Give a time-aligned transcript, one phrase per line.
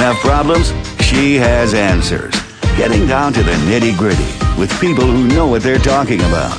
[0.00, 0.72] have problems?
[1.04, 2.34] She has answers.
[2.78, 4.24] Getting down to the nitty gritty
[4.58, 6.58] with people who know what they're talking about.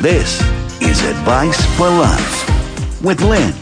[0.00, 0.40] This
[0.80, 3.52] is Advice for Life with Lynn.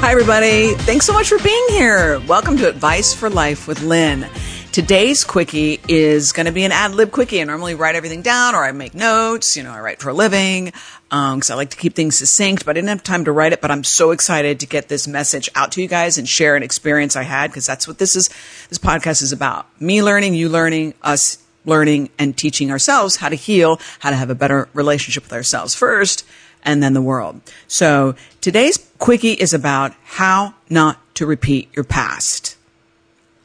[0.00, 0.74] Hi, everybody.
[0.78, 2.18] Thanks so much for being here.
[2.26, 4.28] Welcome to Advice for Life with Lynn.
[4.72, 7.42] Today's quickie is going to be an ad lib quickie.
[7.42, 9.54] I normally write everything down or I make notes.
[9.54, 10.72] You know, I write for a living
[11.10, 13.52] because um, I like to keep things succinct, but I didn't have time to write
[13.52, 13.60] it.
[13.60, 16.62] But I'm so excited to get this message out to you guys and share an
[16.62, 18.30] experience I had because that's what this is.
[18.70, 21.36] This podcast is about me learning, you learning, us
[21.66, 25.74] learning, and teaching ourselves how to heal, how to have a better relationship with ourselves
[25.74, 26.24] first
[26.62, 27.42] and then the world.
[27.68, 32.56] So today's quickie is about how not to repeat your past,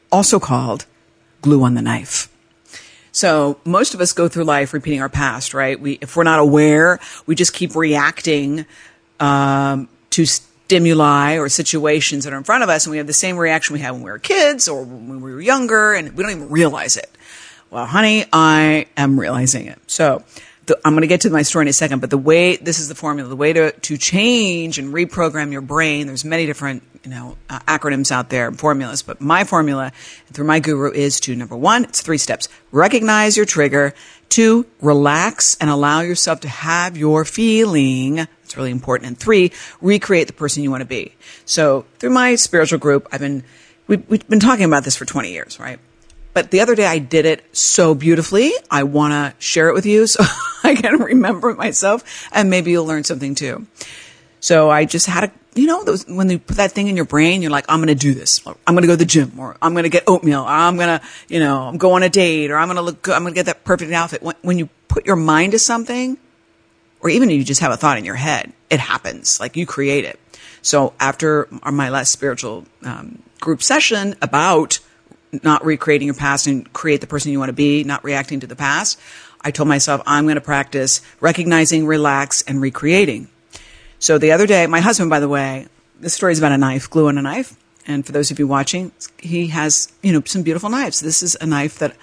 [0.10, 0.86] also called
[1.42, 2.30] glue on the knife.
[3.12, 5.80] So most of us go through life repeating our past, right?
[5.80, 8.66] We, if we're not aware, we just keep reacting
[9.20, 13.14] um, to stimuli or situations that are in front of us, and we have the
[13.14, 16.24] same reaction we had when we were kids or when we were younger, and we
[16.24, 17.10] don't even realize it.
[17.72, 19.80] Well, honey, I am realizing it.
[19.88, 20.24] So
[20.68, 22.80] the, I'm going to get to my story in a second, but the way this
[22.80, 26.08] is the formula, the way to, to change and reprogram your brain.
[26.08, 29.94] There's many different you know uh, acronyms out there, formulas, but my formula
[30.34, 33.94] through my guru is to number one, it's three steps: recognize your trigger.
[34.28, 38.20] Two, relax and allow yourself to have your feeling.
[38.44, 39.08] It's really important.
[39.08, 41.14] And three, recreate the person you want to be.
[41.46, 43.46] So through my spiritual group, I've been
[43.88, 45.80] we've, we've been talking about this for 20 years, right?
[46.34, 48.52] But the other day I did it so beautifully.
[48.70, 50.26] I want to share it with you so
[50.62, 53.66] I can remember myself and maybe you'll learn something too.
[54.48, 57.04] So I just had a, you know, those, when you put that thing in your
[57.04, 58.40] brain, you're like, I'm going to do this.
[58.48, 60.44] I'm going to go to the gym or I'm going to get oatmeal.
[60.44, 62.82] Or I'm going to, you know, I'm go on a date or I'm going to
[62.82, 63.14] look good.
[63.14, 64.24] I'm going to get that perfect outfit.
[64.24, 66.18] When, when you put your mind to something
[67.02, 69.38] or even you just have a thought in your head, it happens.
[69.38, 70.18] Like you create it.
[70.62, 74.80] So after my last spiritual um, group session about
[75.44, 78.48] not recreating your past and create the person you want to be, not reacting to
[78.48, 78.98] the past,
[79.42, 83.28] I told myself I'm going to practice recognizing, relax, and recreating.
[84.00, 85.68] So the other day, my husband, by the way,
[86.00, 87.56] this story is about a knife, glue on a knife.
[87.88, 91.00] And for those of you watching, he has, you know, some beautiful knives.
[91.00, 91.96] This is a knife that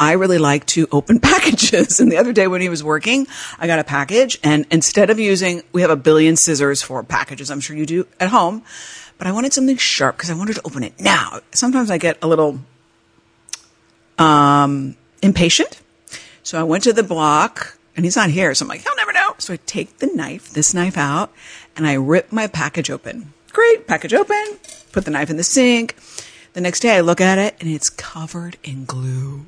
[0.00, 2.00] I really like to open packages.
[2.00, 3.26] And the other day when he was working,
[3.58, 7.50] I got a package and instead of using, we have a billion scissors for packages.
[7.50, 8.64] I'm sure you do at home
[9.18, 11.40] but I wanted something sharp because I wanted to open it now.
[11.52, 12.60] Sometimes I get a little
[14.16, 15.80] um, impatient.
[16.44, 18.54] So I went to the block and he's not here.
[18.54, 18.84] So I'm like,
[19.38, 21.32] So I take the knife, this knife out,
[21.76, 23.32] and I rip my package open.
[23.52, 24.58] Great, package open,
[24.92, 25.96] put the knife in the sink.
[26.52, 29.46] The next day I look at it and it's covered in glue.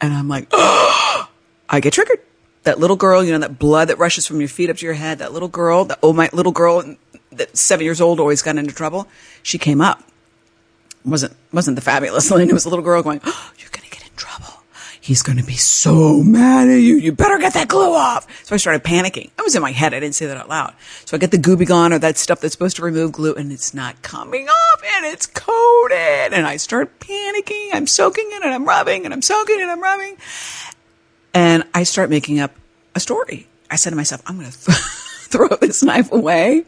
[0.00, 2.20] And I'm like, I get triggered.
[2.62, 4.94] That little girl, you know, that blood that rushes from your feet up to your
[4.94, 6.82] head, that little girl, that oh my little girl
[7.32, 9.08] that seven years old always got into trouble.
[9.42, 10.02] She came up.
[11.04, 12.50] wasn't wasn't the fabulous Lynn.
[12.50, 14.62] It was a little girl going, oh, "You're going to get in trouble.
[15.00, 16.96] He's going to be so mad at you.
[16.96, 19.30] You better get that glue off." So I started panicking.
[19.38, 19.94] I was in my head.
[19.94, 20.74] I didn't say that out loud.
[21.04, 23.50] So I get the Gooby Gone or that stuff that's supposed to remove glue, and
[23.50, 26.32] it's not coming off, and it's coated.
[26.32, 27.70] And I start panicking.
[27.72, 30.16] I'm soaking it, and I'm rubbing, and I'm soaking and I'm rubbing,
[31.34, 32.52] and I start making up
[32.94, 33.48] a story.
[33.70, 34.72] I said to myself, "I'm going to."
[35.30, 36.64] throw this knife away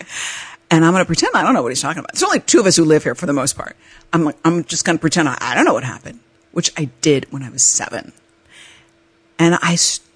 [0.71, 2.13] and I'm going to pretend I don't know what he's talking about.
[2.13, 3.77] There's only two of us who live here for the most part.
[4.13, 6.21] I'm like, I'm just going to pretend I, I, don't know what happened,
[6.53, 8.13] which I did when I was seven.
[9.43, 10.07] And I st-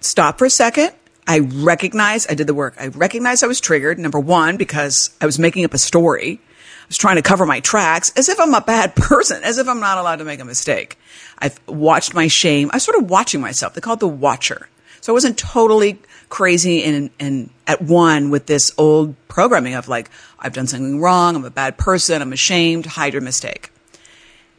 [0.00, 0.90] stopped for a second.
[1.28, 2.74] I recognized I did the work.
[2.76, 4.00] I recognized I was triggered.
[4.00, 6.40] Number one, because I was making up a story.
[6.42, 9.68] I was trying to cover my tracks as if I'm a bad person, as if
[9.68, 10.98] I'm not allowed to make a mistake.
[11.38, 12.68] I've watched my shame.
[12.72, 13.74] I started watching myself.
[13.74, 14.68] They call it the watcher.
[15.00, 20.10] So I wasn't totally crazy and, and at one with this old programming of like,
[20.40, 21.36] I've done something wrong.
[21.36, 22.20] I'm a bad person.
[22.20, 22.86] I'm ashamed.
[22.86, 23.70] Hide your mistake.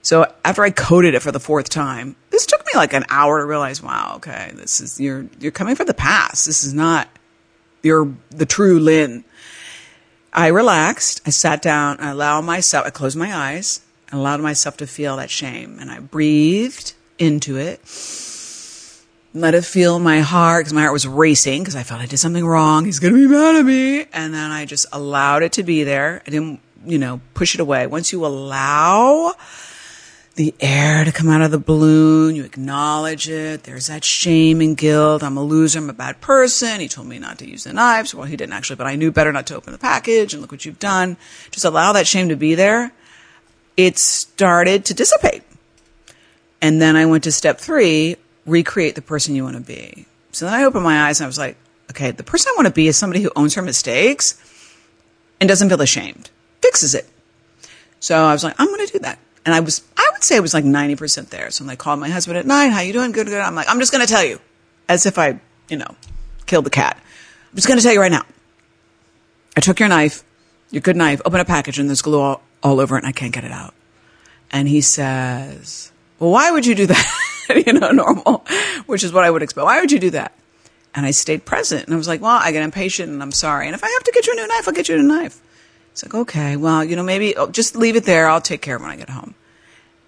[0.03, 3.39] So after I coded it for the fourth time, this took me like an hour
[3.39, 6.47] to realize, wow, okay, this is, you're, you're coming from the past.
[6.47, 7.07] This is not
[7.83, 9.23] your, the true Lynn.
[10.33, 11.21] I relaxed.
[11.27, 11.99] I sat down.
[11.99, 15.77] I allowed myself, I closed my eyes and allowed myself to feel that shame.
[15.79, 17.79] And I breathed into it
[19.35, 22.17] let it feel my heart because my heart was racing because I felt I did
[22.17, 22.85] something wrong.
[22.85, 24.05] He's to be mad at me.
[24.13, 26.21] And then I just allowed it to be there.
[26.25, 27.87] I didn't, you know, push it away.
[27.87, 29.33] Once you allow
[30.35, 33.63] the air to come out of the balloon, you acknowledge it.
[33.63, 35.21] There's that shame and guilt.
[35.21, 35.77] I'm a loser.
[35.79, 36.79] I'm a bad person.
[36.79, 38.15] He told me not to use the knives.
[38.15, 40.51] Well, he didn't actually, but I knew better not to open the package and look
[40.51, 41.17] what you've done.
[41.51, 42.91] Just allow that shame to be there.
[43.77, 45.43] It started to dissipate.
[46.61, 48.15] And then I went to step three,
[48.45, 50.07] recreate the person you want to be.
[50.31, 51.57] So then I opened my eyes and I was like,
[51.91, 54.39] okay, the person I want to be is somebody who owns her mistakes
[55.39, 56.31] and doesn't feel ashamed,
[56.61, 57.07] fixes it.
[57.99, 59.19] So I was like, I'm going to do that.
[59.45, 61.51] And I was, I would say I was like 90% there.
[61.51, 62.69] So I'm like, called my husband at night.
[62.69, 63.11] How you doing?
[63.11, 63.41] Good, good.
[63.41, 64.39] I'm like, I'm just going to tell you
[64.87, 65.95] as if I, you know,
[66.45, 66.97] killed the cat.
[66.97, 68.25] I'm just going to tell you right now.
[69.55, 70.23] I took your knife,
[70.71, 73.11] your good knife, open a package and there's glue all, all over it and I
[73.11, 73.73] can't get it out.
[74.51, 77.33] And he says, well, why would you do that?
[77.65, 78.45] you know, normal,
[78.85, 79.65] which is what I would expect.
[79.65, 80.33] Why would you do that?
[80.95, 83.65] And I stayed present and I was like, well, I get impatient and I'm sorry.
[83.67, 85.07] And if I have to get you a new knife, I'll get you a new
[85.07, 85.41] knife.
[85.93, 88.27] It's like, okay, well, you know, maybe oh, just leave it there.
[88.27, 89.35] I'll take care of it when I get home.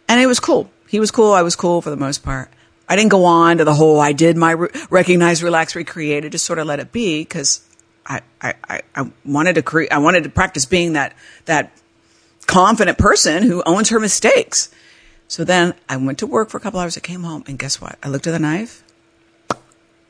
[0.09, 0.71] And it was cool.
[0.87, 1.31] He was cool.
[1.31, 2.49] I was cool for the most part.
[2.89, 6.25] I didn't go on to the whole, I did my re- recognize, relax, recreate.
[6.25, 7.63] I just sort of let it be because
[8.05, 11.15] I, I, I wanted to create, I wanted to practice being that,
[11.45, 11.71] that
[12.47, 14.71] confident person who owns her mistakes.
[15.27, 16.97] So then I went to work for a couple hours.
[16.97, 17.97] I came home and guess what?
[18.03, 18.83] I looked at the knife.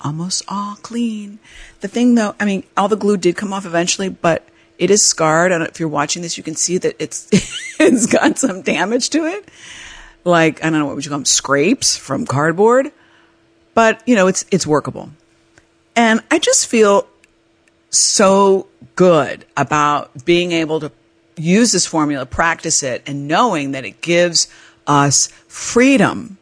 [0.02, 1.40] Almost all clean.
[1.82, 5.06] The thing though, I mean, all the glue did come off eventually, but it is
[5.06, 5.50] scarred.
[5.52, 7.28] Don't if you're watching this, you can see that it's,
[7.80, 9.50] it's got some damage to it.
[10.24, 12.92] Like, I don't know what would you call them, scrapes from cardboard.
[13.74, 15.10] But, you know, it's, it's workable.
[15.96, 17.08] And I just feel
[17.90, 20.92] so good about being able to
[21.38, 24.48] use this formula, practice it, and knowing that it gives
[24.88, 26.38] us freedom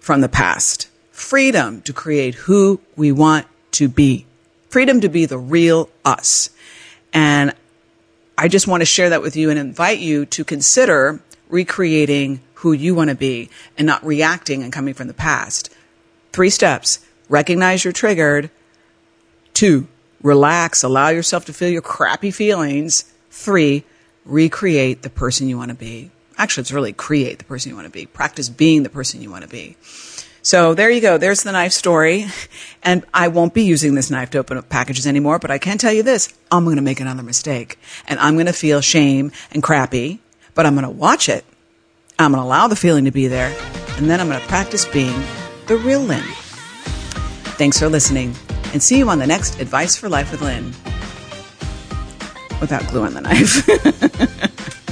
[0.00, 4.26] from the past, freedom to create who we want to be,
[4.68, 6.50] freedom to be the real us.
[7.14, 7.54] And
[8.36, 12.72] I just want to share that with you and invite you to consider recreating who
[12.72, 15.72] you want to be and not reacting and coming from the past.
[16.32, 16.98] Three steps.
[17.28, 18.50] Recognize you're triggered.
[19.54, 19.86] Two,
[20.22, 23.04] relax, allow yourself to feel your crappy feelings.
[23.30, 23.84] Three,
[24.24, 26.10] recreate the person you want to be.
[26.36, 28.06] Actually, it's really create the person you want to be.
[28.06, 29.76] Practice being the person you want to be.
[30.44, 31.16] So there you go.
[31.16, 32.26] There's the knife story.
[32.82, 35.78] And I won't be using this knife to open up packages anymore, but I can
[35.78, 36.32] tell you this.
[36.52, 40.20] I'm going to make another mistake and I'm going to feel shame and crappy,
[40.54, 41.46] but I'm going to watch it.
[42.18, 43.56] I'm going to allow the feeling to be there.
[43.96, 45.18] And then I'm going to practice being
[45.66, 46.22] the real Lynn.
[47.56, 48.34] Thanks for listening
[48.74, 50.66] and see you on the next Advice for Life with Lynn.
[52.60, 54.80] Without glue on the knife.